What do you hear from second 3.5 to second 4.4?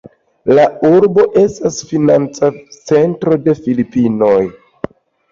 Filipinoj.